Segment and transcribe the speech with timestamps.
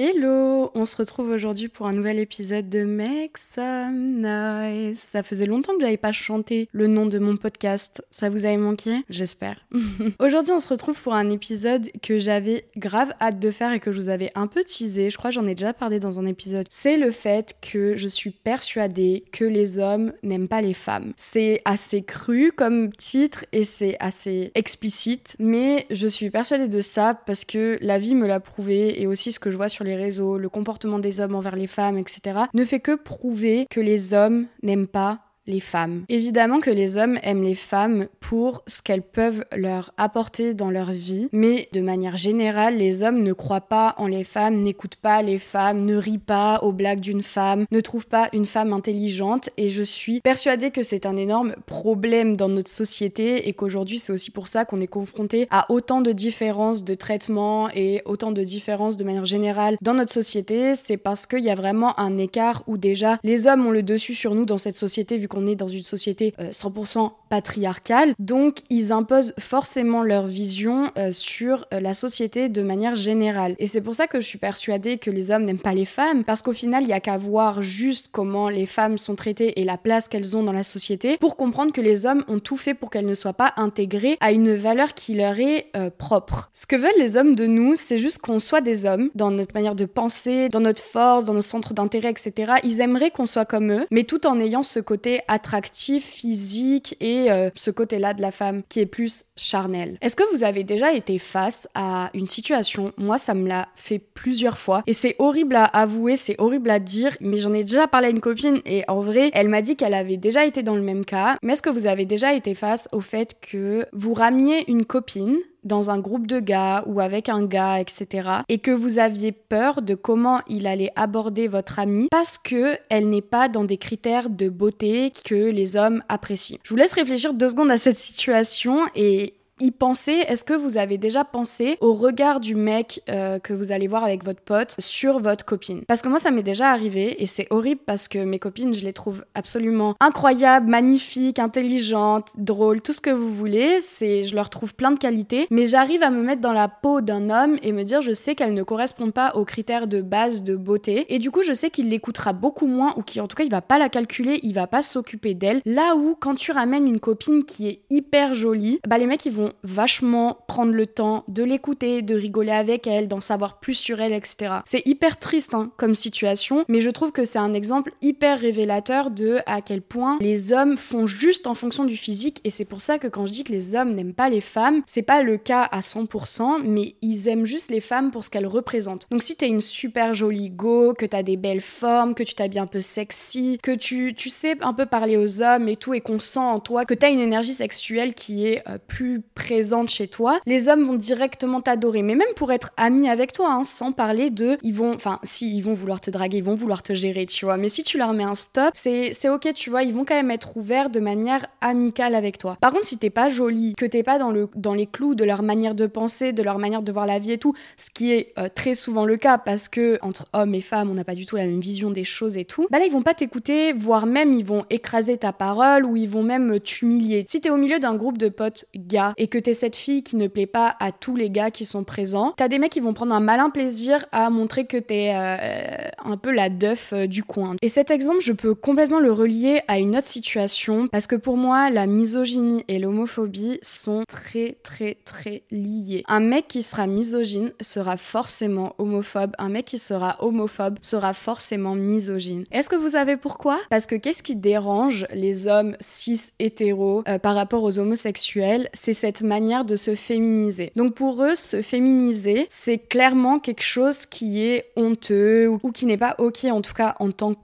[0.00, 4.96] Hello, on se retrouve aujourd'hui pour un nouvel épisode de Make Some Noise.
[4.96, 8.00] Ça faisait longtemps que j'avais pas chanté le nom de mon podcast.
[8.12, 9.56] Ça vous avait manqué J'espère.
[10.20, 13.90] aujourd'hui, on se retrouve pour un épisode que j'avais grave hâte de faire et que
[13.90, 15.10] je vous avais un peu teasé.
[15.10, 16.68] Je crois j'en ai déjà parlé dans un épisode.
[16.70, 21.12] C'est le fait que je suis persuadée que les hommes n'aiment pas les femmes.
[21.16, 27.14] C'est assez cru comme titre et c'est assez explicite, mais je suis persuadée de ça
[27.14, 29.87] parce que la vie me l'a prouvé et aussi ce que je vois sur les
[29.96, 34.14] réseaux, le comportement des hommes envers les femmes, etc., ne fait que prouver que les
[34.14, 36.04] hommes n'aiment pas les femmes.
[36.08, 40.92] Évidemment que les hommes aiment les femmes pour ce qu'elles peuvent leur apporter dans leur
[40.92, 45.22] vie, mais de manière générale, les hommes ne croient pas en les femmes, n'écoutent pas
[45.22, 49.50] les femmes, ne rient pas aux blagues d'une femme, ne trouvent pas une femme intelligente,
[49.56, 54.12] et je suis persuadée que c'est un énorme problème dans notre société et qu'aujourd'hui c'est
[54.12, 58.42] aussi pour ça qu'on est confronté à autant de différences de traitement et autant de
[58.42, 62.62] différences de manière générale dans notre société, c'est parce qu'il y a vraiment un écart
[62.66, 65.46] où déjà les hommes ont le dessus sur nous dans cette société vu qu'on on
[65.46, 71.66] est dans une société 100% euh, patriarcale, donc ils imposent forcément leur vision euh, sur
[71.72, 73.54] euh, la société de manière générale.
[73.58, 76.24] Et c'est pour ça que je suis persuadée que les hommes n'aiment pas les femmes,
[76.24, 79.64] parce qu'au final, il y a qu'à voir juste comment les femmes sont traitées et
[79.64, 82.74] la place qu'elles ont dans la société pour comprendre que les hommes ont tout fait
[82.74, 86.50] pour qu'elles ne soient pas intégrées à une valeur qui leur est propre.
[86.52, 89.54] Ce que veulent les hommes de nous, c'est juste qu'on soit des hommes dans notre
[89.54, 92.54] manière de penser, dans notre force, dans nos centres d'intérêt, etc.
[92.64, 97.17] Ils aimeraient qu'on soit comme eux, mais tout en ayant ce côté attractif, physique et
[97.30, 99.98] euh, ce côté-là de la femme qui est plus charnel.
[100.00, 102.92] Est-ce que vous avez déjà été face à une situation?
[102.96, 106.78] Moi, ça me l'a fait plusieurs fois et c'est horrible à avouer, c'est horrible à
[106.78, 109.76] dire, mais j'en ai déjà parlé à une copine et en vrai, elle m'a dit
[109.76, 111.36] qu'elle avait déjà été dans le même cas.
[111.42, 115.38] Mais est-ce que vous avez déjà été face au fait que vous rameniez une copine
[115.64, 118.30] dans un groupe de gars ou avec un gars, etc.
[118.48, 123.08] Et que vous aviez peur de comment il allait aborder votre amie parce que elle
[123.08, 126.58] n'est pas dans des critères de beauté que les hommes apprécient.
[126.62, 130.76] Je vous laisse réfléchir deux secondes à cette situation et y penser, est-ce que vous
[130.76, 134.74] avez déjà pensé au regard du mec euh, que vous allez voir avec votre pote
[134.78, 135.82] sur votre copine?
[135.86, 138.84] Parce que moi, ça m'est déjà arrivé et c'est horrible parce que mes copines, je
[138.84, 143.80] les trouve absolument incroyables, magnifiques, intelligentes, drôles, tout ce que vous voulez.
[143.80, 147.00] C'est, je leur trouve plein de qualités, mais j'arrive à me mettre dans la peau
[147.00, 150.42] d'un homme et me dire, je sais qu'elles ne correspondent pas aux critères de base
[150.42, 153.44] de beauté et du coup, je sais qu'il l'écoutera beaucoup moins ou qu'en tout cas,
[153.44, 155.60] il va pas la calculer, il va pas s'occuper d'elle.
[155.64, 159.32] Là où, quand tu ramènes une copine qui est hyper jolie, bah les mecs, ils
[159.32, 164.00] vont vachement prendre le temps de l'écouter, de rigoler avec elle, d'en savoir plus sur
[164.00, 164.56] elle, etc.
[164.66, 169.10] C'est hyper triste hein, comme situation, mais je trouve que c'est un exemple hyper révélateur
[169.10, 172.82] de à quel point les hommes font juste en fonction du physique, et c'est pour
[172.82, 175.36] ça que quand je dis que les hommes n'aiment pas les femmes, c'est pas le
[175.36, 179.06] cas à 100%, mais ils aiment juste les femmes pour ce qu'elles représentent.
[179.10, 182.60] Donc si t'es une super jolie go, que t'as des belles formes, que tu t'habilles
[182.60, 186.00] un peu sexy, que tu, tu sais un peu parler aux hommes et tout, et
[186.00, 190.08] qu'on sent en toi que t'as une énergie sexuelle qui est euh, plus présente chez
[190.08, 192.02] toi, les hommes vont directement t'adorer.
[192.02, 195.56] Mais même pour être amis avec toi, hein, sans parler de, ils vont, enfin, si
[195.56, 197.56] ils vont vouloir te draguer, ils vont vouloir te gérer, tu vois.
[197.56, 200.32] Mais si tu leur mets un stop, c'est ok, tu vois, ils vont quand même
[200.32, 202.56] être ouverts de manière amicale avec toi.
[202.60, 205.24] Par contre, si t'es pas jolie, que t'es pas dans le dans les clous de
[205.24, 208.10] leur manière de penser, de leur manière de voir la vie et tout, ce qui
[208.12, 211.14] est euh, très souvent le cas parce que entre hommes et femmes, on n'a pas
[211.14, 212.66] du tout la même vision des choses et tout.
[212.70, 216.08] Bah là, ils vont pas t'écouter, voire même ils vont écraser ta parole ou ils
[216.08, 217.24] vont même t'humilier.
[217.28, 220.16] Si t'es au milieu d'un groupe de potes gars et que t'es cette fille qui
[220.16, 222.94] ne plaît pas à tous les gars qui sont présents, t'as des mecs qui vont
[222.94, 227.22] prendre un malin plaisir à montrer que t'es euh, un peu la deuf euh, du
[227.22, 227.56] coin.
[227.62, 231.36] Et cet exemple, je peux complètement le relier à une autre situation parce que pour
[231.36, 236.02] moi, la misogynie et l'homophobie sont très très très liés.
[236.08, 241.74] Un mec qui sera misogyne sera forcément homophobe, un mec qui sera homophobe sera forcément
[241.74, 242.44] misogyne.
[242.50, 243.58] Est-ce que vous savez pourquoi?
[243.70, 248.92] Parce que qu'est-ce qui dérange les hommes cis hétéros euh, par rapport aux homosexuels C'est
[248.92, 250.72] cette manière de se féminiser.
[250.76, 255.96] Donc pour eux, se féminiser, c'est clairement quelque chose qui est honteux ou qui n'est
[255.96, 257.40] pas ok en tout cas en tant que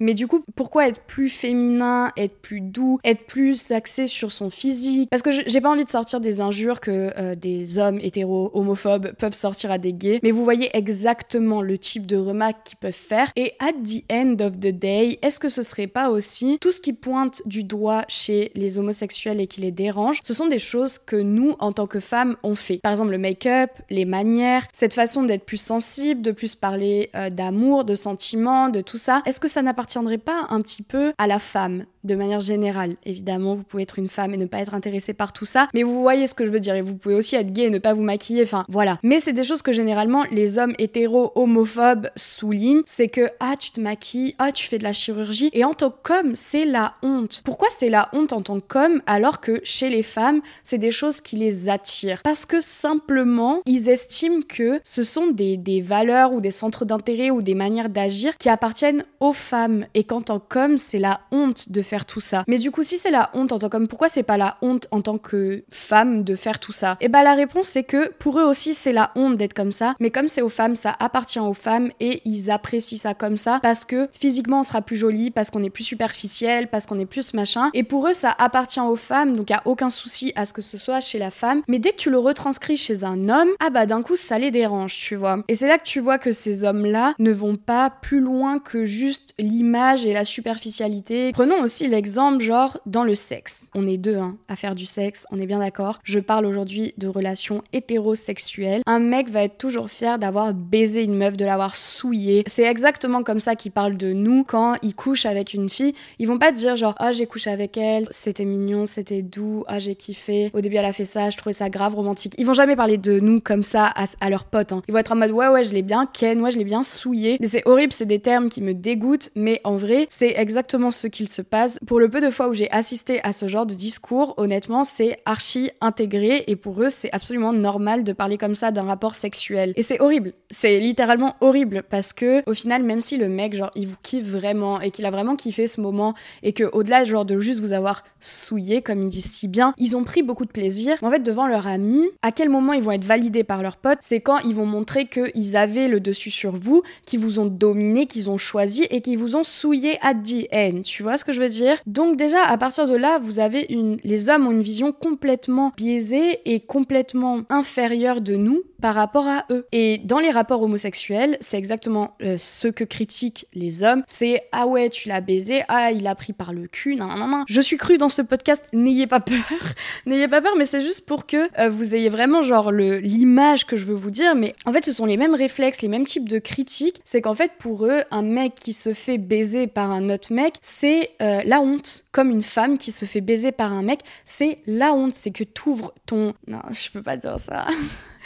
[0.00, 4.50] Mais du coup, pourquoi être plus féminin, être plus doux, être plus axé sur son
[4.50, 5.08] physique?
[5.10, 9.12] Parce que j'ai pas envie de sortir des injures que euh, des hommes hétéros homophobes
[9.12, 12.92] peuvent sortir à des gays, mais vous voyez exactement le type de remarques qu'ils peuvent
[12.92, 13.30] faire.
[13.36, 16.80] Et at the end of the day, est-ce que ce serait pas aussi tout ce
[16.80, 20.98] qui pointe du doigt chez les homosexuels et qui les dérange Ce sont des choses
[20.98, 22.78] que nous, en tant que femmes, on fait.
[22.78, 27.30] Par exemple, le make-up, les manières, cette façon d'être plus sensible, de plus parler euh,
[27.30, 29.22] d'amour, de sentiments, de tout ça.
[29.26, 32.96] Est-ce que ça n'appartiendrait pas un petit peu à la femme de manière générale.
[33.04, 35.82] Évidemment, vous pouvez être une femme et ne pas être intéressé par tout ça, mais
[35.82, 36.74] vous voyez ce que je veux dire.
[36.74, 38.98] Et vous pouvez aussi être gay et ne pas vous maquiller, enfin voilà.
[39.02, 43.70] Mais c'est des choses que généralement les hommes hétéros homophobes soulignent, c'est que ah tu
[43.70, 47.42] te maquilles, ah tu fais de la chirurgie, et en tant qu'homme c'est la honte.
[47.44, 51.20] Pourquoi c'est la honte en tant qu'homme alors que chez les femmes c'est des choses
[51.20, 52.22] qui les attirent?
[52.22, 57.30] Parce que simplement ils estiment que ce sont des, des valeurs ou des centres d'intérêt
[57.30, 61.70] ou des manières d'agir qui appartiennent aux femmes et qu'en tant qu'homme c'est la honte
[61.70, 62.44] de faire tout ça.
[62.48, 64.88] Mais du coup si c'est la honte en tant qu'homme, pourquoi c'est pas la honte
[64.90, 66.98] en tant que femme de faire tout ça?
[67.00, 69.72] Et eh bah la réponse c'est que pour eux aussi c'est la honte d'être comme
[69.72, 73.36] ça, mais comme c'est aux femmes, ça appartient aux femmes et ils apprécient ça comme
[73.36, 76.98] ça parce que physiquement on sera plus joli, parce qu'on est plus superficiel, parce qu'on
[76.98, 77.70] est plus machin.
[77.74, 80.62] Et pour eux ça appartient aux femmes, donc il a aucun souci à ce que
[80.62, 81.62] ce soit chez la femme.
[81.68, 84.50] Mais dès que tu le retranscris chez un homme, ah bah d'un coup ça les
[84.50, 85.38] dérange, tu vois.
[85.48, 88.84] Et c'est là que tu vois que ces hommes-là ne vont pas plus loin que
[88.84, 91.32] juste l'image et la superficialité.
[91.32, 93.68] Prenons aussi l'exemple genre dans le sexe.
[93.74, 96.00] On est deux hein, à faire du sexe, on est bien d'accord.
[96.04, 98.82] Je parle aujourd'hui de relations hétérosexuelles.
[98.86, 102.44] Un mec va être toujours fier d'avoir baisé une meuf, de l'avoir souillée.
[102.46, 105.94] C'est exactement comme ça qu'ils parlent de nous quand ils couchent avec une fille.
[106.18, 109.78] Ils vont pas dire genre ah j'ai couché avec elle, c'était mignon, c'était doux, ah
[109.78, 110.50] j'ai kiffé.
[110.52, 112.34] Au début elle a fait ça, je trouvais ça grave romantique.
[112.38, 114.72] Ils vont jamais parler de nous comme ça à, leurs potes.
[114.72, 114.82] Hein.
[114.88, 116.82] Ils vont être en mode ouais ouais je l'ai bien ken, ouais je l'ai bien
[116.82, 117.36] souillé.
[117.40, 119.30] Mais c'est horrible, c'est des termes qui me dégoûtent.
[119.34, 121.75] Mais en vrai c'est exactement ce qu'il se passe.
[121.86, 125.18] Pour le peu de fois où j'ai assisté à ce genre de discours, honnêtement c'est
[125.24, 129.72] archi intégré et pour eux c'est absolument normal de parler comme ça d'un rapport sexuel.
[129.76, 130.32] Et c'est horrible.
[130.50, 134.26] C'est littéralement horrible parce que au final, même si le mec, genre, il vous kiffe
[134.26, 137.72] vraiment et qu'il a vraiment kiffé ce moment et que au-delà, genre, de juste vous
[137.72, 140.96] avoir souillé, comme ils disent si bien, ils ont pris beaucoup de plaisir.
[141.02, 143.98] En fait, devant leur ami, à quel moment ils vont être validés par leurs potes
[144.00, 148.06] C'est quand ils vont montrer qu'ils avaient le dessus sur vous, qu'ils vous ont dominé,
[148.06, 150.82] qu'ils ont choisi et qu'ils vous ont souillé à the end.
[150.82, 151.55] Tu vois ce que je veux dire?
[151.86, 153.96] Donc déjà, à partir de là, vous avez une...
[154.04, 159.44] Les hommes ont une vision complètement biaisée et complètement inférieure de nous par rapport à
[159.50, 159.66] eux.
[159.72, 164.02] Et dans les rapports homosexuels, c'est exactement euh, ce que critiquent les hommes.
[164.06, 167.26] C'est ah ouais, tu l'as baisé, ah il a pris par le cul, non non
[167.26, 167.44] non.
[167.48, 169.36] Je suis cru dans ce podcast, n'ayez pas peur,
[170.06, 173.76] n'ayez pas peur, mais c'est juste pour que euh, vous ayez vraiment genre l'image que
[173.76, 174.34] je veux vous dire.
[174.34, 177.00] Mais en fait, ce sont les mêmes réflexes, les mêmes types de critiques.
[177.04, 180.54] C'est qu'en fait pour eux, un mec qui se fait baiser par un autre mec,
[180.60, 182.04] c'est euh, la honte.
[182.12, 185.14] Comme une femme qui se fait baiser par un mec, c'est la honte.
[185.14, 186.32] C'est que tu ouvres ton.
[186.46, 187.66] Non, je peux pas dire ça.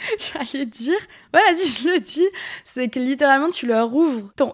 [0.19, 0.99] J'allais dire,
[1.33, 2.27] ouais, vas-y, je le dis,
[2.63, 4.53] c'est que littéralement, tu leur ouvres ton,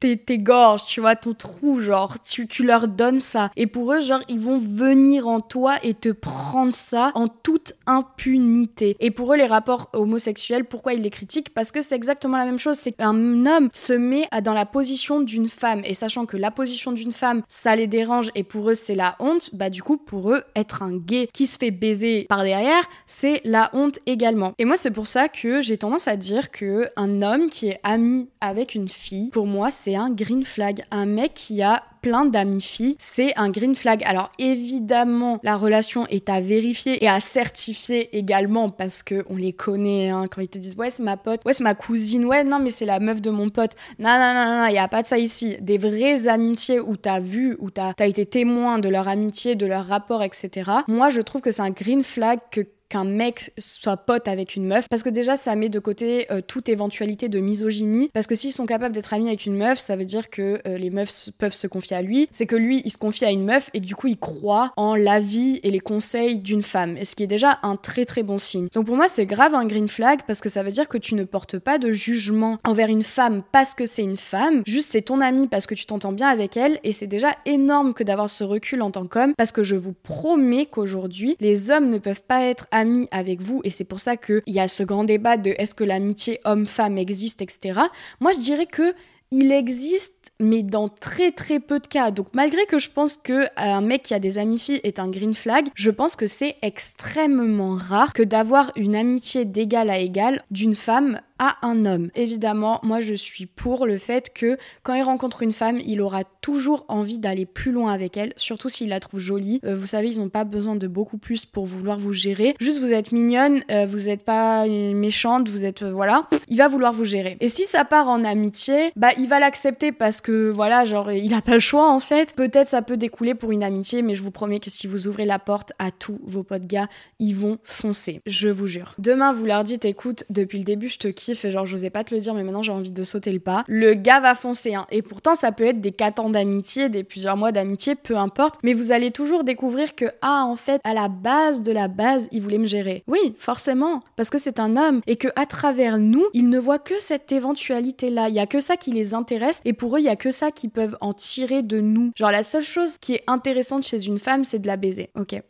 [0.00, 3.50] tes, gorges, tu vois, ton trou, genre, tu, tu leur donnes ça.
[3.56, 7.72] Et pour eux, genre, ils vont venir en toi et te prendre ça en toute
[7.86, 8.96] impunité.
[9.00, 11.52] Et pour eux, les rapports homosexuels, pourquoi ils les critiquent?
[11.52, 12.76] Parce que c'est exactement la même chose.
[12.76, 15.82] C'est qu'un homme se met dans la position d'une femme.
[15.84, 19.16] Et sachant que la position d'une femme, ça les dérange et pour eux, c'est la
[19.18, 22.88] honte, bah du coup, pour eux, être un gay qui se fait baiser par derrière,
[23.06, 24.52] c'est la honte également.
[24.58, 27.80] Et moi, c'est pour ça que j'ai tendance à dire que un homme qui est
[27.82, 30.84] ami avec une fille, pour moi, c'est c'est un green flag.
[30.90, 34.02] Un mec qui a plein d'amis filles, c'est un green flag.
[34.04, 39.54] Alors évidemment, la relation est à vérifier et à certifier également parce que on les
[39.54, 42.44] connaît hein, quand ils te disent ouais c'est ma pote, ouais c'est ma cousine, ouais
[42.44, 43.72] non mais c'est la meuf de mon pote.
[43.98, 45.56] Non non non non, il y a pas de ça ici.
[45.62, 49.64] Des vraies amitiés où t'as vu, où t'as as été témoin de leur amitié, de
[49.64, 50.70] leur rapport, etc.
[50.86, 54.66] Moi je trouve que c'est un green flag que qu'un mec soit pote avec une
[54.66, 54.88] meuf.
[54.88, 58.08] Parce que déjà ça met de côté euh, toute éventualité de misogynie.
[58.12, 60.78] Parce que s'ils sont capables d'être amis avec une meuf ça veut dire que euh,
[60.78, 62.28] les meufs peuvent se confier à lui.
[62.30, 64.94] C'est que lui il se confie à une meuf et du coup il croit en
[64.94, 66.96] l'avis et les conseils d'une femme.
[66.96, 68.68] Et ce qui est déjà un très très bon signe.
[68.72, 71.14] Donc pour moi c'est grave un green flag parce que ça veut dire que tu
[71.14, 74.62] ne portes pas de jugement envers une femme parce que c'est une femme.
[74.66, 76.80] Juste c'est ton amie parce que tu t'entends bien avec elle.
[76.84, 79.92] Et c'est déjà énorme que d'avoir ce recul en tant qu'homme parce que je vous
[79.92, 82.66] promets qu'aujourd'hui les hommes ne peuvent pas être
[83.10, 85.84] avec vous et c'est pour ça qu'il y a ce grand débat de est-ce que
[85.84, 87.80] l'amitié homme-femme existe, etc.
[88.20, 88.94] Moi, je dirais que
[89.30, 92.10] il existe mais dans très très peu de cas.
[92.10, 95.08] Donc malgré que je pense que un mec qui a des amis filles est un
[95.08, 100.44] green flag, je pense que c'est extrêmement rare que d'avoir une amitié d'égal à égal
[100.50, 102.10] d'une femme à un homme.
[102.14, 106.24] Évidemment, moi je suis pour le fait que quand il rencontre une femme, il aura
[106.40, 109.60] toujours envie d'aller plus loin avec elle, surtout s'il la trouve jolie.
[109.64, 112.54] Euh, vous savez, ils n'ont pas besoin de beaucoup plus pour vouloir vous gérer.
[112.60, 116.68] Juste vous êtes mignonne, euh, vous n'êtes pas méchante, vous êtes euh, voilà, il va
[116.68, 117.36] vouloir vous gérer.
[117.40, 121.34] Et si ça part en amitié, bah il va l'accepter parce que voilà, genre il
[121.34, 122.34] a pas le choix en fait.
[122.34, 125.24] Peut-être ça peut découler pour une amitié, mais je vous promets que si vous ouvrez
[125.24, 128.20] la porte à tous vos potes gars, ils vont foncer.
[128.26, 128.94] Je vous jure.
[128.98, 132.04] Demain, vous leur dites, écoute, depuis le début, je te kiffe et genre j'osais pas
[132.04, 133.64] te le dire, mais maintenant j'ai envie de sauter le pas.
[133.68, 134.74] Le gars va foncer.
[134.74, 134.86] Hein.
[134.90, 138.56] Et pourtant, ça peut être des 4 ans d'amitié, des plusieurs mois d'amitié, peu importe.
[138.62, 142.28] Mais vous allez toujours découvrir que ah en fait, à la base de la base,
[142.32, 143.02] il voulait me gérer.
[143.06, 146.78] Oui, forcément, parce que c'est un homme et que à travers nous, il ne voit
[146.78, 148.28] que cette éventualité là.
[148.28, 150.30] Il y a que ça qui les intéresse et pour eux, il y a que
[150.30, 152.12] ça qu'ils peuvent en tirer de nous.
[152.16, 155.10] Genre la seule chose qui est intéressante chez une femme, c'est de la baiser.
[155.16, 155.40] Ok.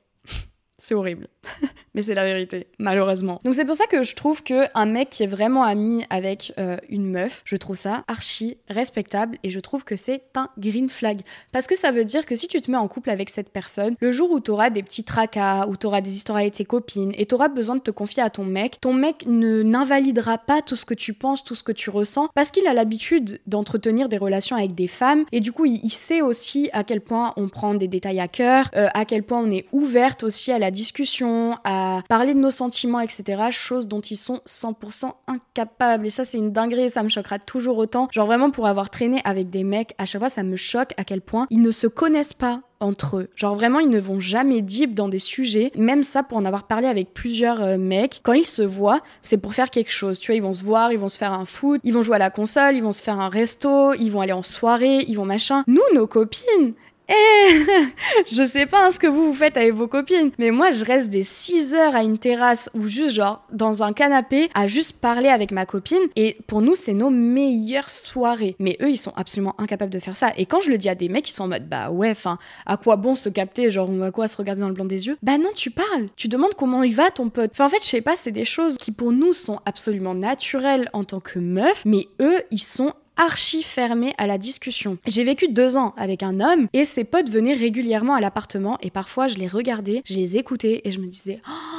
[0.88, 1.28] C'est horrible.
[1.94, 3.38] mais c'est la vérité, malheureusement.
[3.44, 6.52] Donc c'est pour ça que je trouve que un mec qui est vraiment ami avec
[6.58, 10.88] euh, une meuf, je trouve ça archi respectable et je trouve que c'est un green
[10.88, 11.20] flag.
[11.52, 13.96] Parce que ça veut dire que si tu te mets en couple avec cette personne,
[14.00, 16.64] le jour où tu auras des petits tracas, où tu auras des histoires avec tes
[16.64, 20.38] copines et tu auras besoin de te confier à ton mec, ton mec ne n'invalidera
[20.38, 23.40] pas tout ce que tu penses, tout ce que tu ressens, parce qu'il a l'habitude
[23.46, 27.34] d'entretenir des relations avec des femmes et du coup il, sait aussi à quel point
[27.36, 30.58] on prend des détails à cœur, euh, à quel point on est ouverte aussi à
[30.58, 33.48] la discussion, à parler de nos sentiments, etc.
[33.50, 36.06] Chose dont ils sont 100% incapables.
[36.06, 38.08] Et ça, c'est une dinguerie, ça me choquera toujours autant.
[38.12, 41.04] Genre vraiment pour avoir traîné avec des mecs, à chaque fois, ça me choque à
[41.04, 43.28] quel point ils ne se connaissent pas entre eux.
[43.34, 45.72] Genre vraiment, ils ne vont jamais deep dans des sujets.
[45.76, 49.38] Même ça, pour en avoir parlé avec plusieurs euh, mecs, quand ils se voient, c'est
[49.38, 50.18] pour faire quelque chose.
[50.18, 52.16] Tu vois, ils vont se voir, ils vont se faire un foot, ils vont jouer
[52.16, 55.14] à la console, ils vont se faire un resto, ils vont aller en soirée, ils
[55.14, 55.64] vont machin.
[55.66, 56.74] Nous, nos copines,
[57.08, 57.66] eh
[58.32, 60.84] Je sais pas hein, ce que vous vous faites avec vos copines, mais moi je
[60.84, 65.00] reste des 6 heures à une terrasse ou juste genre dans un canapé à juste
[65.00, 68.56] parler avec ma copine et pour nous c'est nos meilleures soirées.
[68.58, 70.32] Mais eux ils sont absolument incapables de faire ça.
[70.36, 72.38] Et quand je le dis à des mecs ils sont en mode bah ouais, enfin
[72.66, 75.06] à quoi bon se capter, genre on va quoi se regarder dans le blanc des
[75.06, 75.16] yeux?
[75.22, 77.58] Bah non tu parles, tu demandes comment il va ton pote.
[77.60, 81.04] En fait je sais pas, c'est des choses qui pour nous sont absolument naturelles en
[81.04, 84.96] tant que meuf, mais eux ils sont archi fermé à la discussion.
[85.06, 88.90] J'ai vécu deux ans avec un homme et ses potes venaient régulièrement à l'appartement et
[88.90, 91.77] parfois je les regardais, je les écoutais et je me disais oh,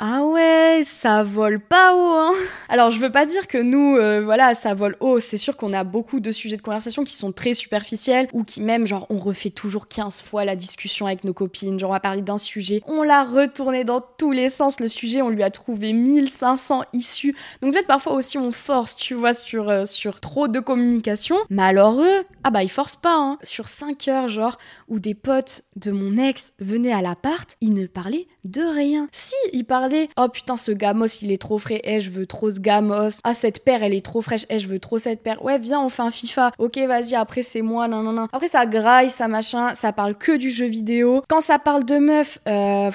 [0.00, 2.32] ah ouais, ça vole pas haut, hein
[2.68, 5.18] Alors je veux pas dire que nous, euh, voilà, ça vole haut.
[5.18, 8.62] C'est sûr qu'on a beaucoup de sujets de conversation qui sont très superficiels ou qui
[8.62, 11.80] même, genre, on refait toujours 15 fois la discussion avec nos copines.
[11.80, 15.20] Genre, on va parler d'un sujet, on l'a retourné dans tous les sens, le sujet,
[15.20, 17.34] on lui a trouvé 1500 issues.
[17.60, 21.34] Donc peut-être parfois aussi on force, tu vois, sur, euh, sur trop de communication.
[21.50, 23.36] Mais alors eux, ah bah ils forcent pas, hein.
[23.42, 27.86] Sur 5 heures, genre, où des potes de mon ex venaient à l'appart, ils ne
[27.88, 29.08] parlaient de rien.
[29.10, 31.80] Si, ils parlaient Oh putain, ce gamos, il est trop frais.
[31.84, 33.20] Eh, je veux trop ce gamos.
[33.24, 34.46] Ah, cette paire, elle est trop fraîche.
[34.50, 35.44] Eh, je veux trop cette paire.
[35.44, 36.52] Ouais, viens, on fait un FIFA.
[36.58, 37.88] Ok, vas-y, après, c'est moi.
[37.88, 38.28] Non, non, non.
[38.32, 39.74] Après, ça graille, ça machin.
[39.74, 41.22] Ça parle que du jeu vidéo.
[41.28, 42.90] Quand ça parle de meuf, euh.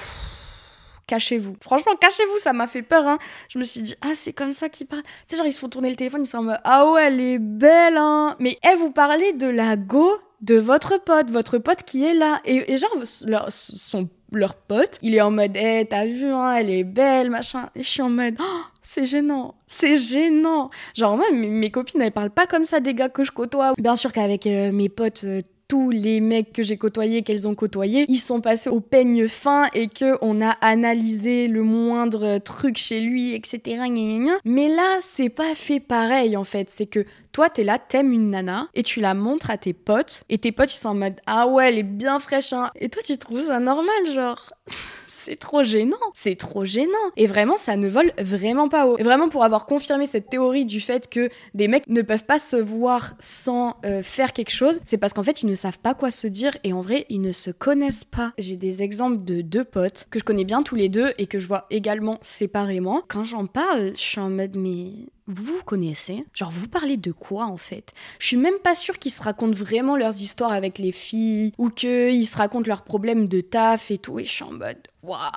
[1.06, 1.54] cachez-vous.
[1.60, 3.06] Franchement, cachez-vous, ça m'a fait peur.
[3.06, 3.18] Hein.
[3.48, 5.02] Je me suis dit, ah, c'est comme ça qu'ils parlent.
[5.02, 7.06] Tu sais, genre, ils se font tourner le téléphone, ils sont en mode, ah ouais,
[7.06, 8.36] elle est belle, hein.
[8.38, 12.40] Mais, eh, vous parlez de la go de votre pote, votre pote qui est là.
[12.44, 12.90] Et, et genre,
[13.26, 17.30] leur, son leur pote, il est en mode Eh, t'as vu, hein, elle est belle,
[17.30, 17.68] machin.
[17.74, 20.70] Et je suis en mode oh, c'est gênant, c'est gênant.
[20.94, 23.72] Genre, moi, mes, copines, elles parlent pas comme ça des gars que je côtoie.
[23.78, 27.54] Bien sûr qu'avec euh, mes potes, euh, tous les mecs que j'ai côtoyés, qu'elles ont
[27.54, 32.76] côtoyés, ils sont passés au peigne fin et que on a analysé le moindre truc
[32.76, 33.82] chez lui, etc.
[34.44, 36.70] Mais là, c'est pas fait pareil en fait.
[36.70, 40.24] C'est que toi, t'es là, t'aimes une nana et tu la montres à tes potes
[40.28, 42.70] et tes potes ils sont en mode ah ouais, elle est bien fraîche hein.
[42.76, 44.52] Et toi, tu trouves ça normal, genre?
[45.24, 46.92] c'est trop gênant, c'est trop gênant.
[47.16, 48.98] Et vraiment, ça ne vole vraiment pas haut.
[48.98, 52.38] Et vraiment, pour avoir confirmé cette théorie du fait que des mecs ne peuvent pas
[52.38, 55.94] se voir sans euh, faire quelque chose, c'est parce qu'en fait, ils ne savent pas
[55.94, 58.32] quoi se dire et en vrai, ils ne se connaissent pas.
[58.38, 61.38] J'ai des exemples de deux potes que je connais bien tous les deux et que
[61.38, 63.02] je vois également séparément.
[63.08, 64.90] Quand j'en parle, je suis en mode, mais
[65.26, 67.92] vous vous connaissez Genre, vous parlez de quoi en fait?
[68.18, 71.70] Je suis même pas sûre qu'ils se racontent vraiment leurs histoires avec les filles ou
[71.70, 74.18] qu'ils se racontent leurs problèmes de taf et tout.
[74.18, 74.78] Et je suis en mode,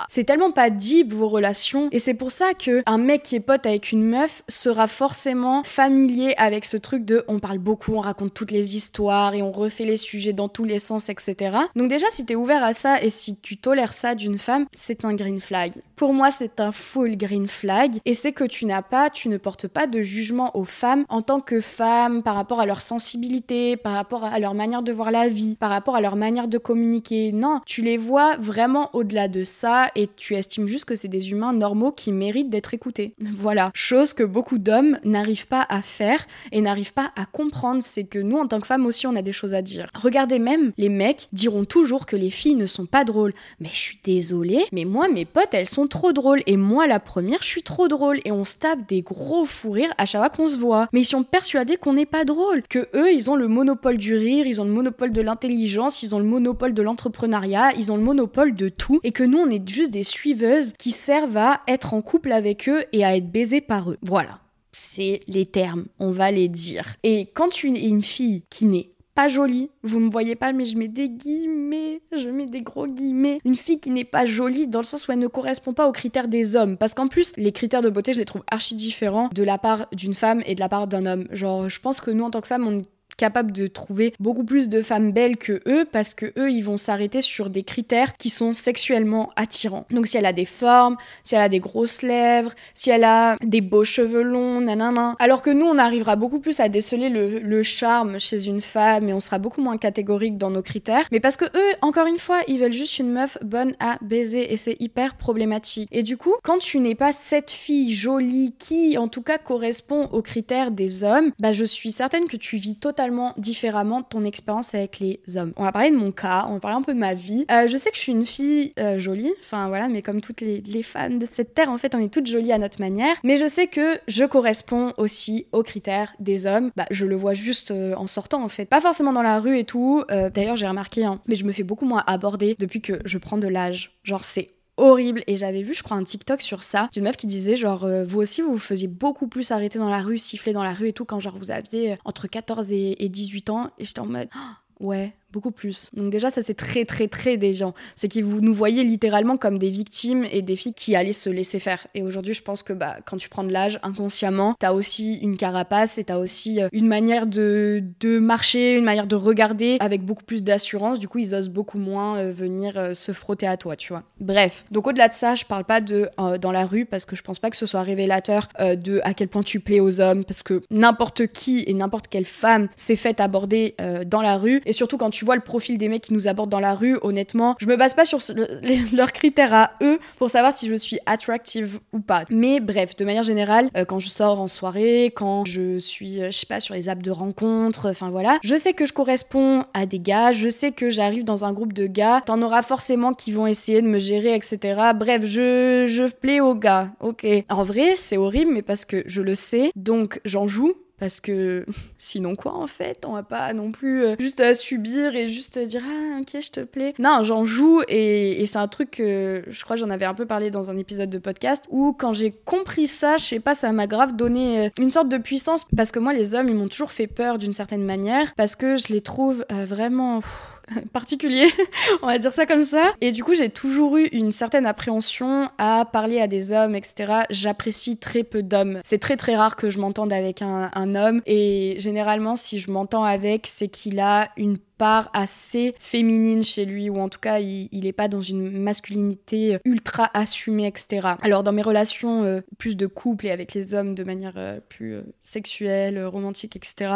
[0.07, 1.89] c'est tellement pas deep vos relations.
[1.91, 5.63] Et c'est pour ça que un mec qui est pote avec une meuf sera forcément
[5.63, 9.51] familier avec ce truc de on parle beaucoup, on raconte toutes les histoires et on
[9.51, 11.57] refait les sujets dans tous les sens, etc.
[11.75, 15.05] Donc déjà, si t'es ouvert à ça et si tu tolères ça d'une femme, c'est
[15.05, 15.73] un green flag.
[15.95, 17.97] Pour moi, c'est un full green flag.
[18.05, 21.21] Et c'est que tu n'as pas, tu ne portes pas de jugement aux femmes en
[21.21, 25.11] tant que femmes par rapport à leur sensibilité, par rapport à leur manière de voir
[25.11, 27.31] la vie, par rapport à leur manière de communiquer.
[27.33, 31.07] Non, tu les vois vraiment au-delà de ça ça et tu estimes juste que c'est
[31.07, 33.13] des humains normaux qui méritent d'être écoutés.
[33.47, 38.03] Voilà, chose que beaucoup d'hommes n'arrivent pas à faire et n'arrivent pas à comprendre, c'est
[38.03, 39.89] que nous en tant que femmes aussi on a des choses à dire.
[39.93, 43.33] Regardez même, les mecs diront toujours que les filles ne sont pas drôles.
[43.59, 46.99] Mais je suis désolée, mais moi mes potes elles sont trop drôles et moi la
[46.99, 49.66] première je suis trop drôle et on se tape des gros fous
[49.97, 50.87] à chaque fois qu'on se voit.
[50.93, 52.63] Mais ils sont persuadés qu'on n'est pas drôle.
[52.69, 56.15] Que eux, ils ont le monopole du rire, ils ont le monopole de l'intelligence, ils
[56.15, 58.99] ont le monopole de l'entrepreneuriat, ils ont le monopole de tout.
[59.03, 62.69] Et que nous, on est juste des suiveuses qui servent à être en couple avec
[62.69, 63.97] eux et à être baisées par eux.
[64.01, 64.39] Voilà.
[64.71, 66.95] C'est les termes, on va les dire.
[67.03, 69.71] Et quand es une fille qui n'est pas jolie.
[69.81, 72.01] Vous me voyez pas, mais je mets des guillemets.
[72.15, 73.39] Je mets des gros guillemets.
[73.45, 75.91] Une fille qui n'est pas jolie dans le sens où elle ne correspond pas aux
[75.91, 76.77] critères des hommes.
[76.77, 79.87] Parce qu'en plus, les critères de beauté, je les trouve archi différents de la part
[79.91, 81.25] d'une femme et de la part d'un homme.
[81.31, 82.83] Genre, je pense que nous, en tant que femmes, on
[83.17, 86.77] capable de trouver beaucoup plus de femmes belles que eux parce que eux ils vont
[86.77, 89.85] s'arrêter sur des critères qui sont sexuellement attirants.
[89.89, 93.37] Donc si elle a des formes, si elle a des grosses lèvres, si elle a
[93.43, 95.15] des beaux cheveux longs, nanana.
[95.19, 99.13] Alors que nous on arrivera beaucoup plus à déceler le, charme chez une femme et
[99.13, 101.07] on sera beaucoup moins catégorique dans nos critères.
[101.11, 104.53] Mais parce que eux, encore une fois, ils veulent juste une meuf bonne à baiser
[104.53, 105.89] et c'est hyper problématique.
[105.91, 110.07] Et du coup, quand tu n'es pas cette fille jolie qui en tout cas correspond
[110.11, 113.06] aux critères des hommes, bah je suis certaine que tu vis totalement
[113.37, 115.53] différemment ton expérience avec les hommes.
[115.57, 117.45] On va parler de mon cas, on va parler un peu de ma vie.
[117.51, 120.41] Euh, je sais que je suis une fille euh, jolie, enfin voilà, mais comme toutes
[120.41, 123.15] les, femmes de cette terre, en fait, on est toutes jolies à notre manière.
[123.23, 126.71] Mais je sais que je corresponds aussi aux critères des hommes.
[126.75, 128.65] Bah, je le vois juste euh, en sortant, en fait.
[128.65, 130.03] Pas forcément dans la rue et tout.
[130.33, 133.37] D'ailleurs, j'ai remarqué, hein, mais je me fais beaucoup moins aborder depuis que je prends
[133.37, 133.97] de l'âge.
[134.03, 134.47] Genre, c'est
[134.77, 135.23] horrible.
[135.27, 138.05] Et j'avais vu, je crois, un TikTok sur ça, d'une meuf qui disait genre, euh,
[138.05, 140.89] vous aussi, vous vous faisiez beaucoup plus arrêter dans la rue, siffler dans la rue
[140.89, 143.69] et tout, quand genre vous aviez euh, entre 14 et, et 18 ans.
[143.77, 144.29] Et j'étais en mode,
[144.79, 145.89] ouais, beaucoup plus.
[145.93, 147.73] Donc déjà ça c'est très très très déviant.
[147.95, 151.29] C'est que vous nous voyez littéralement comme des victimes et des filles qui allaient se
[151.29, 151.85] laisser faire.
[151.95, 155.37] Et aujourd'hui je pense que bah, quand tu prends de l'âge inconsciemment, t'as aussi une
[155.37, 160.03] carapace et t'as aussi euh, une manière de, de marcher, une manière de regarder avec
[160.03, 160.99] beaucoup plus d'assurance.
[160.99, 164.03] Du coup ils osent beaucoup moins euh, venir euh, se frotter à toi, tu vois.
[164.19, 167.21] Bref, donc au-delà de ça, je parle pas de dans la rue parce que je
[167.21, 170.43] pense pas que ce soit révélateur de à quel point tu plais aux hommes parce
[170.43, 174.97] que n'importe qui et n'importe quelle femme s'est fait aborder dans la rue et surtout
[174.97, 177.55] quand tu tu vois le profil des mecs qui nous abordent dans la rue, honnêtement,
[177.59, 178.19] je me base pas sur
[178.93, 182.23] leurs critères à eux pour savoir si je suis attractive ou pas.
[182.29, 186.27] Mais bref, de manière générale, euh, quand je sors en soirée, quand je suis, euh,
[186.27, 189.65] je sais pas, sur les apps de rencontres, enfin voilà, je sais que je corresponds
[189.73, 193.15] à des gars, je sais que j'arrive dans un groupe de gars, t'en auras forcément
[193.15, 194.91] qui vont essayer de me gérer, etc.
[194.95, 197.25] Bref, je, je plais aux gars, ok.
[197.49, 201.65] En vrai, c'est horrible, mais parce que je le sais, donc j'en joue parce que
[201.97, 203.05] sinon quoi en fait?
[203.05, 206.51] On va pas non plus euh, juste à subir et juste dire ah ok je
[206.51, 206.93] te plais.
[206.99, 210.51] Non, j'en joue et, c'est un truc que je crois j'en avais un peu parlé
[210.51, 213.87] dans un épisode de podcast où quand j'ai compris ça, je sais pas, ça m'a
[213.87, 216.91] grave donné euh, une sorte de puissance parce que moi les hommes ils m'ont toujours
[216.91, 220.21] fait peur d'une certaine manière parce que je les trouve euh, vraiment
[220.93, 221.47] particulier,
[222.01, 222.93] on va dire ça comme ça.
[223.01, 227.23] Et du coup, j'ai toujours eu une certaine appréhension à parler à des hommes, etc.
[227.29, 228.81] J'apprécie très peu d'hommes.
[228.83, 231.21] C'est très très rare que je m'entende avec un, un homme.
[231.25, 236.89] Et généralement, si je m'entends avec, c'est qu'il a une part assez féminine chez lui,
[236.89, 241.07] ou en tout cas, il, n'est pas dans une masculinité ultra assumée, etc.
[241.21, 244.59] Alors, dans mes relations euh, plus de couple et avec les hommes de manière euh,
[244.69, 246.91] plus euh, sexuelle, romantique, etc.,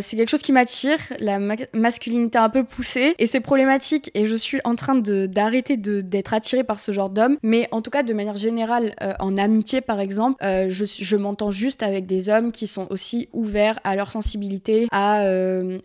[0.00, 1.38] c'est quelque chose qui m'attire, la
[1.74, 6.64] masculinité un peu poussée, et c'est problématique, et je suis en train d'arrêter d'être attirée
[6.64, 10.36] par ce genre d'homme, mais en tout cas, de manière générale, en amitié, par exemple,
[10.42, 15.22] je, je m'entends juste avec des hommes qui sont aussi ouverts à leur sensibilité, à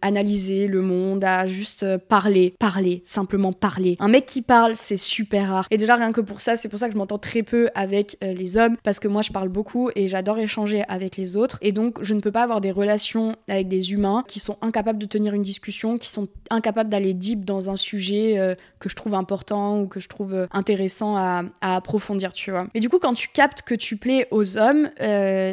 [0.02, 3.98] analyser le monde, à juste euh, parler, parler, simplement parler.
[4.00, 5.68] Un mec qui parle, c'est super rare.
[5.72, 8.18] Et déjà, rien que pour ça, c'est pour ça que je m'entends très peu avec
[8.24, 11.58] euh, les hommes, parce que moi, je parle beaucoup et j'adore échanger avec les autres.
[11.62, 15.00] Et donc, je ne peux pas avoir des relations avec des humains qui sont incapables
[15.00, 18.96] de tenir une discussion, qui sont incapables d'aller deep dans un sujet euh, que je
[18.96, 22.68] trouve important ou que je trouve intéressant à, approfondir, tu vois.
[22.74, 24.90] Et du coup, quand tu captes que tu plais aux hommes,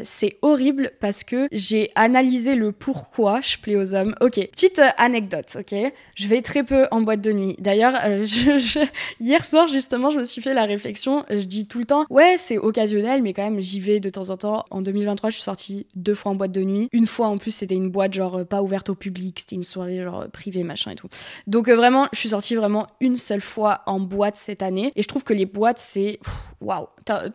[0.02, 4.14] c'est horrible parce que j'ai analysé le pourquoi je plais aux hommes.
[4.20, 5.74] Ok, petite anecdote, ok?
[6.14, 7.56] Je vais très peu en boîte de nuit.
[7.58, 8.26] D'ailleurs, euh,
[9.20, 11.24] hier soir, justement, je me suis fait la réflexion.
[11.30, 14.30] Je dis tout le temps, ouais, c'est occasionnel, mais quand même, j'y vais de temps
[14.30, 14.64] en temps.
[14.70, 16.88] En 2023, je suis sortie deux fois en boîte de nuit.
[16.92, 19.40] Une fois, en plus, c'était une boîte, genre, euh, pas ouverte au public.
[19.40, 21.08] C'était une soirée, genre, euh, privée, machin et tout.
[21.46, 24.92] Donc, vraiment, je suis sortie vraiment une seule fois en boîte cette année.
[24.96, 26.18] Et je trouve que les boîtes, c'est.
[26.60, 26.86] Waouh!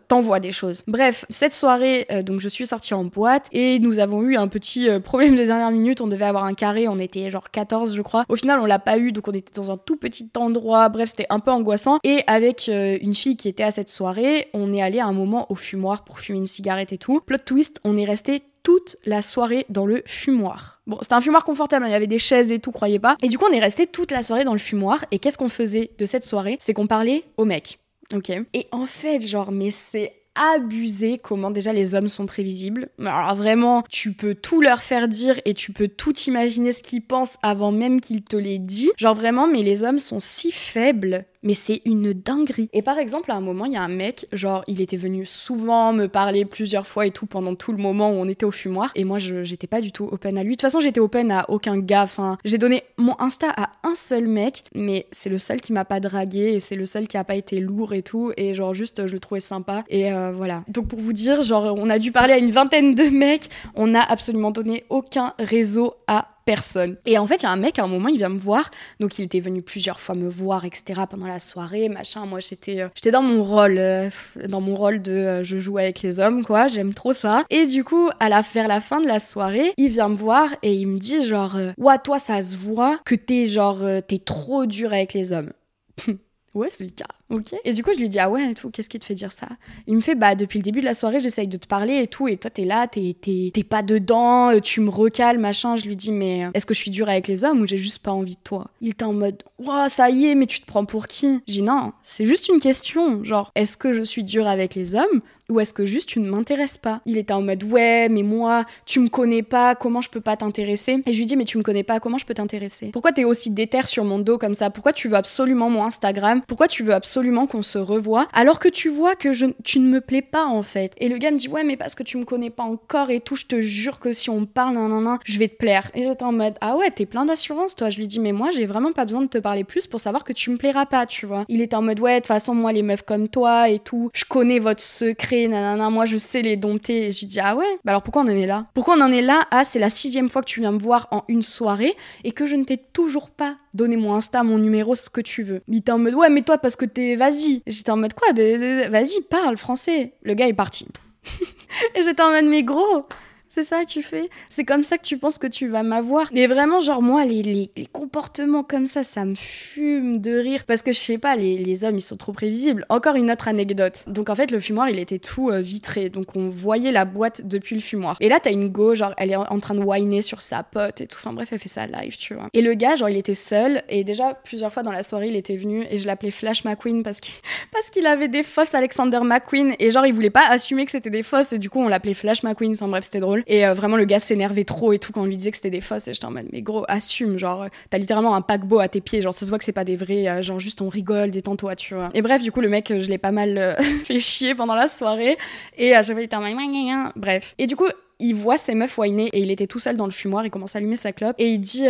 [0.06, 0.82] t'envoies des choses.
[0.86, 4.88] Bref, cette soirée, donc je suis sortie en boîte et nous avons eu un petit
[5.02, 6.00] problème de dernière minute.
[6.00, 8.24] On devait avoir un carré, on était genre 14, je crois.
[8.34, 10.88] Au final, on l'a pas eu, donc on était dans un tout petit endroit.
[10.88, 12.00] Bref, c'était un peu angoissant.
[12.02, 15.46] Et avec euh, une fille qui était à cette soirée, on est allé un moment
[15.52, 17.20] au fumoir pour fumer une cigarette et tout.
[17.20, 20.80] Plot twist, on est resté toute la soirée dans le fumoir.
[20.88, 23.16] Bon, c'était un fumoir confortable, hein, il y avait des chaises et tout, croyez pas.
[23.22, 25.04] Et du coup, on est resté toute la soirée dans le fumoir.
[25.12, 26.56] Et qu'est-ce qu'on faisait de cette soirée?
[26.58, 27.78] C'est qu'on parlait aux mecs.
[28.12, 28.30] Ok.
[28.30, 32.88] Et en fait, genre, mais c'est abusé comment déjà les hommes sont prévisibles.
[32.98, 37.02] Alors vraiment, tu peux tout leur faire dire et tu peux tout imaginer ce qu'ils
[37.02, 38.90] pensent avant même qu'ils te l'aient dit.
[38.96, 42.68] Genre vraiment, mais les hommes sont si faibles mais c'est une dinguerie.
[42.72, 45.26] Et par exemple, à un moment, il y a un mec, genre, il était venu
[45.26, 48.50] souvent me parler plusieurs fois et tout pendant tout le moment où on était au
[48.50, 48.90] fumoir.
[48.96, 50.50] Et moi, j'étais pas du tout open à lui.
[50.50, 52.02] De toute façon, j'étais open à aucun gars.
[52.02, 55.84] Enfin, j'ai donné mon Insta à un seul mec, mais c'est le seul qui m'a
[55.84, 58.32] pas dragué et c'est le seul qui a pas été lourd et tout.
[58.38, 59.84] Et genre, juste, je le trouvais sympa.
[59.90, 60.64] Et euh, voilà.
[60.68, 63.48] Donc, pour vous dire, genre, on a dû parler à une vingtaine de mecs.
[63.74, 66.96] On n'a absolument donné aucun réseau à personne.
[67.06, 68.70] Et en fait, il y a un mec, à un moment, il vient me voir.
[69.00, 71.02] Donc, il était venu plusieurs fois me voir, etc.
[71.08, 72.26] pendant la soirée, machin.
[72.26, 74.10] Moi, j'étais euh, dans mon rôle, euh,
[74.48, 76.68] dans mon rôle de euh, je joue avec les hommes, quoi.
[76.68, 77.44] J'aime trop ça.
[77.50, 80.48] Et du coup, à la, vers la fin de la soirée, il vient me voir
[80.62, 84.66] et il me dit, genre, ouais, toi, ça se voit que t'es, genre, t'es trop
[84.66, 85.52] dur avec les hommes.
[86.54, 87.06] ouais, c'est le cas.
[87.30, 87.54] Ok.
[87.64, 89.32] Et du coup, je lui dis, ah ouais, et tout, qu'est-ce qui te fait dire
[89.32, 89.48] ça?
[89.86, 92.06] Il me fait, bah, depuis le début de la soirée, j'essaye de te parler et
[92.06, 95.76] tout, et toi, t'es là, t'es, t'es, pas dedans, euh, tu me recales, machin.
[95.76, 97.78] Je lui dis, mais euh, est-ce que je suis dure avec les hommes ou j'ai
[97.78, 98.68] juste pas envie de toi?
[98.80, 101.40] Il était en mode, ouah, ça y est, mais tu te prends pour qui?
[101.46, 103.24] Dis, non, c'est juste une question.
[103.24, 106.30] Genre, est-ce que je suis dure avec les hommes ou est-ce que juste tu ne
[106.30, 107.02] m'intéresses pas?
[107.04, 110.36] Il était en mode, ouais, mais moi, tu me connais pas, comment je peux pas
[110.36, 111.02] t'intéresser?
[111.04, 112.88] Et je lui dis, mais tu me connais pas, comment je peux t'intéresser?
[112.92, 114.70] Pourquoi t'es aussi déter sur mon dos comme ça?
[114.70, 116.40] Pourquoi tu veux absolument mon Instagram?
[116.46, 119.88] Pourquoi tu veux absolument qu'on se revoit, alors que tu vois que je, tu ne
[119.88, 120.92] me plais pas en fait.
[120.98, 123.20] Et le gars me dit ouais mais parce que tu me connais pas encore et
[123.20, 125.90] tout, je te jure que si on parle, nan, nan, je vais te plaire.
[125.94, 127.90] Et j'étais en mode ah ouais t'es plein d'assurance toi.
[127.90, 130.24] Je lui dis mais moi j'ai vraiment pas besoin de te parler plus pour savoir
[130.24, 131.44] que tu me plairas pas, tu vois.
[131.48, 134.10] Il était en mode ouais de toute façon moi les meufs comme toi et tout,
[134.12, 137.06] je connais votre secret, nanana, moi je sais les dompter.
[137.06, 138.66] Et je lui dis ah ouais, bah alors pourquoi on en est là?
[138.74, 141.08] Pourquoi on en est là Ah c'est la sixième fois que tu viens me voir
[141.10, 144.94] en une soirée et que je ne t'ai toujours pas donné mon Insta, mon numéro,
[144.94, 145.60] ce que tu veux.
[145.68, 147.62] Il était en mode ouais mais toi parce que t'es vas-y.
[147.66, 150.14] J'étais en mode quoi Vas-y, parle français.
[150.22, 150.86] Le gars est parti.
[151.94, 153.06] et j'étais en mode mais gros,
[153.54, 156.26] c'est ça que tu fais C'est comme ça que tu penses que tu vas m'avoir
[156.32, 160.64] Mais vraiment, genre, moi, les, les, comportements comme ça, ça me fume de rire.
[160.66, 162.84] Parce que je sais pas, les, hommes, ils sont trop prévisibles.
[162.88, 164.02] Encore une autre anecdote.
[164.08, 166.10] Donc, en fait, le fumoir, il était tout euh, vitré.
[166.10, 168.16] Donc, on voyait la boîte depuis le fumoir.
[168.18, 171.00] Et là, t'as une go, genre, elle est en train de whiner sur sa pote
[171.00, 171.18] et tout.
[171.20, 172.48] Enfin, bref, elle fait ça live, tu vois.
[172.54, 173.82] Et le gars, genre, il était seul.
[173.88, 175.86] Et déjà, plusieurs fois dans la soirée, il était venu.
[175.90, 177.34] Et je l'appelais Flash McQueen parce qu'il
[177.72, 179.76] parce qu'il avait des fausses Alexander McQueen.
[179.78, 181.52] Et genre, il voulait pas assumer que c'était des fausses.
[181.52, 182.72] Et du coup, on l'appelait Flash McQueen.
[182.72, 183.43] Enfin, bref, c'était drôle.
[183.46, 185.70] Et euh, vraiment, le gars s'énervait trop et tout quand on lui disait que c'était
[185.70, 186.08] des fausses.
[186.08, 187.38] Et j'étais en mode, mais gros, assume.
[187.38, 189.22] Genre, t'as littéralement un paquebot à tes pieds.
[189.22, 190.28] Genre, ça se voit que c'est pas des vrais.
[190.28, 192.10] Euh, genre, juste on rigole, détends-toi, tu vois.
[192.14, 194.88] Et bref, du coup, le mec, je l'ai pas mal euh, fait chier pendant la
[194.88, 195.36] soirée.
[195.76, 197.54] Et à chaque fois, il était en mode, bref.
[197.58, 197.86] Et du coup,
[198.20, 200.76] il voit ses meufs whiner et il était tout seul dans le fumoir, il commence
[200.76, 201.86] à allumer sa clope et il dit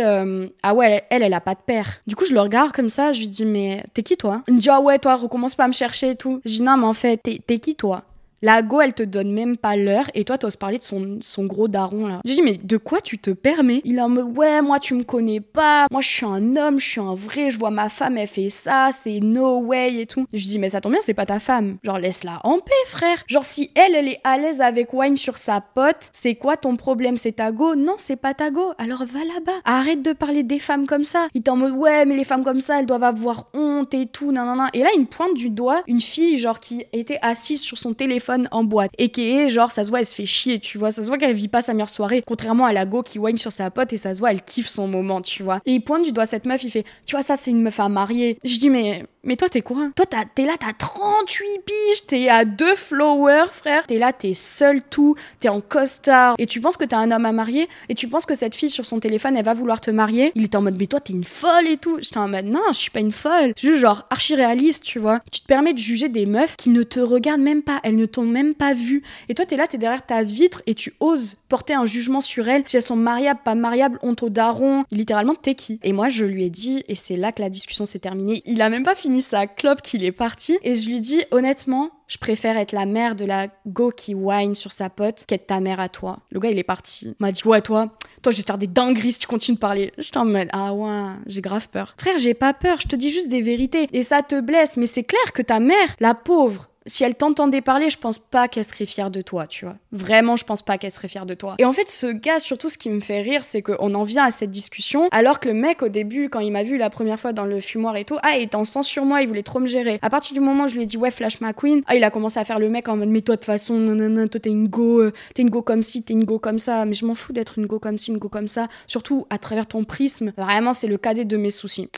[0.63, 2.01] Ah ouais, elle, elle a pas de père.
[2.07, 4.41] Du coup, je le regarde comme ça, je lui dis Mais t'es qui toi?
[4.47, 6.41] Il me dit Ah ouais, toi, recommence pas à me chercher et tout.
[6.43, 8.03] Je dis Non, mais en fait, t'es qui toi?
[8.45, 11.67] La go, elle te donne même pas l'heure et toi, t'oses parler de son, gros
[11.67, 12.21] daron là.
[12.27, 13.81] Je dis, mais de quoi tu te permets?
[13.85, 15.87] Il est en mode, ouais, moi, tu me connais pas.
[15.89, 18.51] Moi, je suis un homme, je suis un vrai, je vois ma femme, elle fait
[18.51, 20.27] ça, c'est no way et tout.
[20.31, 21.77] Je dis, mais ça tombe bien, c'est pas ta femme.
[21.81, 23.23] Genre, laisse-la en paix, frère.
[23.25, 26.75] Genre, si elle, elle est à l'aise avec Wine sur sa pote, c'est quoi ton
[26.75, 27.17] problème?
[27.17, 27.73] C'est ta go?
[27.73, 28.73] Non, c'est pas ta go.
[28.77, 29.59] Alors va là-bas.
[29.65, 31.29] Arrête de parler des femmes comme ça.
[31.33, 34.05] Il est en mode, ouais, mais les femmes comme ça, elles doivent avoir honte et
[34.05, 34.69] tout, nanana.
[34.73, 38.34] Et là, il pointe du doigt une fille, genre, qui était assise sur son téléphone
[38.51, 40.91] en boîte et qui est genre ça se voit elle se fait chier tu vois
[40.91, 43.37] ça se voit qu'elle vit pas sa meilleure soirée contrairement à la go qui whine
[43.37, 45.81] sur sa pote et ça se voit elle kiffe son moment tu vois et il
[45.81, 48.37] pointe du doigt cette meuf il fait tu vois ça c'est une meuf à marier
[48.43, 49.89] je dis mais mais toi, t'es quoi?
[49.95, 53.87] Toi, t'es là, t'as 38 piges, t'es à deux flowers, frère.
[53.87, 56.35] T'es là, t'es seul tout, t'es en costard.
[56.37, 58.69] Et tu penses que t'es un homme à marier, et tu penses que cette fille
[58.69, 60.31] sur son téléphone, elle va vouloir te marier?
[60.35, 61.97] Il était en mode, mais toi, t'es une folle et tout.
[62.01, 63.53] J'étais en mode, non, je suis pas une folle.
[63.57, 65.21] Juste genre archi réaliste, tu vois.
[65.31, 68.05] Tu te permets de juger des meufs qui ne te regardent même pas, elles ne
[68.15, 69.03] t'ont même pas vu.
[69.27, 72.47] Et toi, t'es là, t'es derrière ta vitre et tu oses porter un jugement sur
[72.47, 72.63] elles.
[72.65, 74.85] Si elles sont mariables, pas mariables, honte au daron.
[74.91, 75.79] Littéralement, t'es qui?
[75.83, 78.41] Et moi, je lui ai dit, et c'est là que la discussion s'est terminée.
[78.45, 80.57] Il a même pas fini sa clope qu'il est parti.
[80.63, 84.55] Et je lui dis honnêtement, je préfère être la mère de la go qui whine
[84.55, 86.19] sur sa pote qu'être ta mère à toi.
[86.31, 87.15] Le gars, il est parti.
[87.19, 87.89] M'a dit, ouais, toi,
[88.21, 89.91] toi, je vais faire des dingueries si tu continues de parler.
[89.97, 91.95] J'étais en mode, ah ouais, j'ai grave peur.
[91.97, 93.89] Frère, j'ai pas peur, je te dis juste des vérités.
[93.91, 97.61] Et ça te blesse, mais c'est clair que ta mère, la pauvre, si elle t'entendait
[97.61, 99.75] parler, je pense pas qu'elle serait fière de toi, tu vois.
[99.91, 101.55] Vraiment, je pense pas qu'elle serait fière de toi.
[101.57, 104.25] Et en fait, ce gars, surtout, ce qui me fait rire, c'est qu'on en vient
[104.25, 107.19] à cette discussion, alors que le mec, au début, quand il m'a vu la première
[107.19, 109.43] fois dans le fumoir et tout, ah, il était en sens sur moi, il voulait
[109.43, 109.99] trop me gérer.
[110.01, 112.11] À partir du moment où je lui ai dit, ouais, Flash McQueen, ah, il a
[112.11, 114.49] commencé à faire le mec en mode, mais toi, de toute façon, nanana, toi, t'es
[114.49, 116.85] une go, euh, t'es une go comme ci, t'es une go comme ça.
[116.85, 118.67] Mais je m'en fous d'être une go comme ci, une go comme ça.
[118.87, 120.33] Surtout à travers ton prisme.
[120.37, 121.89] Vraiment, c'est le cadet de mes soucis.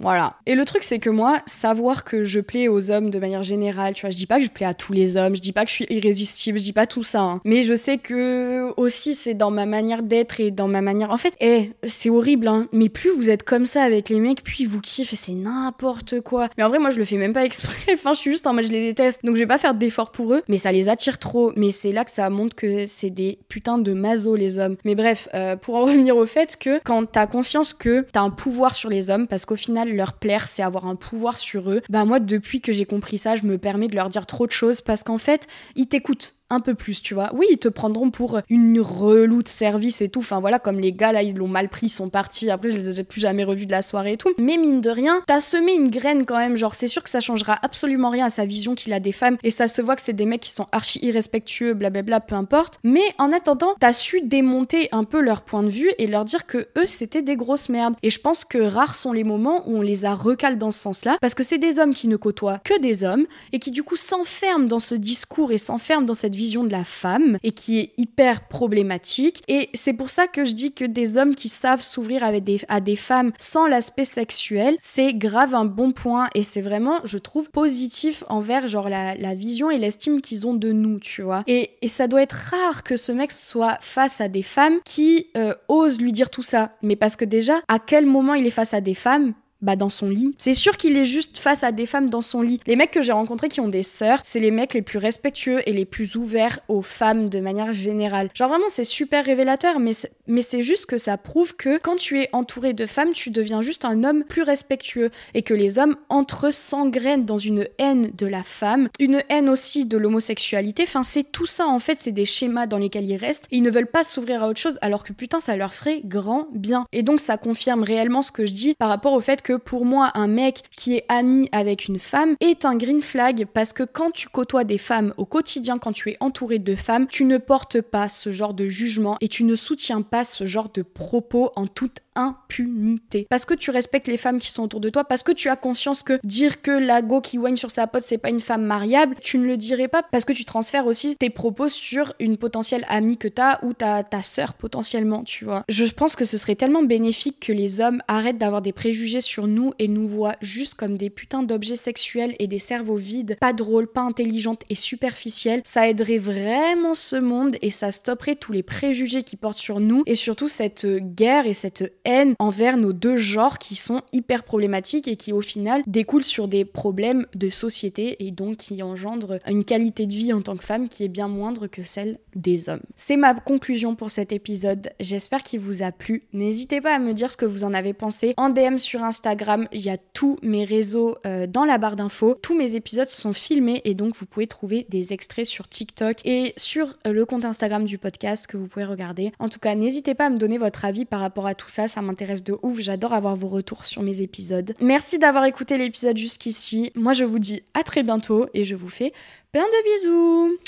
[0.00, 0.34] Voilà.
[0.46, 3.94] Et le truc, c'est que moi, savoir que je plais aux hommes de manière générale,
[3.94, 5.64] tu vois, je dis pas que je plais à tous les hommes, je dis pas
[5.64, 7.40] que je suis irrésistible, je dis pas tout ça, hein.
[7.44, 11.10] mais je sais que aussi c'est dans ma manière d'être et dans ma manière.
[11.10, 14.42] En fait, eh, c'est horrible, hein, mais plus vous êtes comme ça avec les mecs,
[14.42, 16.48] plus vous kiffent et c'est n'importe quoi.
[16.58, 18.54] Mais en vrai, moi, je le fais même pas exprès, enfin, je suis juste en
[18.54, 20.88] mode je les déteste, donc je vais pas faire d'efforts pour eux, mais ça les
[20.88, 21.52] attire trop.
[21.56, 24.76] Mais c'est là que ça montre que c'est des putains de masos, les hommes.
[24.84, 28.30] Mais bref, euh, pour en revenir au fait que quand t'as conscience que t'as un
[28.30, 31.82] pouvoir sur les hommes, parce qu'au final, leur plaire, c'est avoir un pouvoir sur eux.
[31.88, 34.52] Bah moi, depuis que j'ai compris ça, je me permets de leur dire trop de
[34.52, 37.30] choses parce qu'en fait, ils t'écoutent un peu plus, tu vois.
[37.34, 40.20] Oui, ils te prendront pour une relou de service et tout.
[40.20, 42.50] Enfin voilà, comme les gars là, ils l'ont mal pris, ils sont partis.
[42.50, 44.32] Après, je les ai plus jamais revus de la soirée et tout.
[44.38, 46.56] Mais mine de rien, t'as semé une graine quand même.
[46.56, 49.36] Genre, c'est sûr que ça changera absolument rien à sa vision qu'il a des femmes.
[49.42, 52.78] Et ça se voit que c'est des mecs qui sont archi irrespectueux, blablabla, peu importe.
[52.84, 56.46] Mais en attendant, t'as su démonter un peu leur point de vue et leur dire
[56.46, 57.94] que eux, c'était des grosses merdes.
[58.02, 60.80] Et je pense que rares sont les moments où on les a recalés dans ce
[60.80, 61.16] sens-là.
[61.20, 63.96] Parce que c'est des hommes qui ne côtoient que des hommes et qui du coup
[63.96, 67.92] s'enferment dans ce discours et s'enferment dans cette vision de la femme et qui est
[67.96, 69.42] hyper problématique.
[69.48, 72.80] Et c'est pour ça que je dis que des hommes qui savent s'ouvrir des, à
[72.80, 77.50] des femmes sans l'aspect sexuel, c'est grave un bon point et c'est vraiment, je trouve,
[77.50, 81.44] positif envers genre la, la vision et l'estime qu'ils ont de nous, tu vois.
[81.46, 85.28] Et, et, ça doit être rare que ce mec soit face à des femmes qui
[85.36, 86.72] euh, osent lui dire tout ça.
[86.82, 89.90] Mais parce que déjà, à quel moment il est face à des femmes bah dans
[89.90, 90.34] son lit.
[90.38, 92.60] C'est sûr qu'il est juste face à des femmes dans son lit.
[92.66, 95.60] Les mecs que j'ai rencontrés qui ont des sœurs, c'est les mecs les plus respectueux
[95.66, 98.28] et les plus ouverts aux femmes de manière générale.
[98.34, 99.92] Genre vraiment c'est super révélateur mais
[100.26, 103.62] mais c'est juste que ça prouve que quand tu es entouré de femmes, tu deviens
[103.62, 108.10] juste un homme plus respectueux et que les hommes entre eux s'engrainent dans une haine
[108.16, 110.84] de la femme, une haine aussi de l'homosexualité.
[110.84, 113.70] Enfin, c'est tout ça en fait, c'est des schémas dans lesquels ils restent ils ne
[113.70, 116.86] veulent pas s'ouvrir à autre chose alors que putain ça leur ferait grand bien.
[116.92, 119.84] Et donc ça confirme réellement ce que je dis par rapport au fait que pour
[119.84, 123.82] moi, un mec qui est ami avec une femme est un green flag parce que
[123.82, 127.38] quand tu côtoies des femmes au quotidien, quand tu es entouré de femmes, tu ne
[127.38, 131.50] portes pas ce genre de jugement et tu ne soutiens pas ce genre de propos
[131.56, 133.26] en toute impunité.
[133.28, 135.56] Parce que tu respectes les femmes qui sont autour de toi, parce que tu as
[135.56, 138.64] conscience que dire que la go qui wine sur sa pote, c'est pas une femme
[138.64, 142.36] mariable, tu ne le dirais pas parce que tu transfères aussi tes propos sur une
[142.36, 145.64] potentielle amie que t'as ou ta, ta sœur potentiellement, tu vois.
[145.68, 149.46] Je pense que ce serait tellement bénéfique que les hommes arrêtent d'avoir des préjugés sur
[149.46, 153.52] nous et nous voient juste comme des putains d'objets sexuels et des cerveaux vides, pas
[153.52, 155.62] drôles, pas intelligentes et superficiels.
[155.64, 160.03] Ça aiderait vraiment ce monde et ça stopperait tous les préjugés qui portent sur nous
[160.06, 165.08] et surtout cette guerre et cette haine envers nos deux genres qui sont hyper problématiques
[165.08, 169.64] et qui au final découlent sur des problèmes de société et donc qui engendrent une
[169.64, 172.82] qualité de vie en tant que femme qui est bien moindre que celle des hommes.
[172.96, 174.90] C'est ma conclusion pour cet épisode.
[175.00, 176.22] J'espère qu'il vous a plu.
[176.32, 179.66] N'hésitez pas à me dire ce que vous en avez pensé en DM sur Instagram.
[179.72, 182.36] Il y a tous mes réseaux euh, dans la barre d'infos.
[182.42, 186.54] Tous mes épisodes sont filmés et donc vous pouvez trouver des extraits sur TikTok et
[186.56, 189.32] sur euh, le compte Instagram du podcast que vous pouvez regarder.
[189.38, 191.86] En tout cas, n'hésitez pas à me donner votre avis par rapport à tout ça
[191.86, 194.74] ça m'intéresse de ouf, j'adore avoir vos retours sur mes épisodes.
[194.80, 196.90] Merci d'avoir écouté l'épisode jusqu'ici.
[196.96, 199.12] Moi je vous dis à très bientôt et je vous fais
[199.52, 200.58] plein de bisous.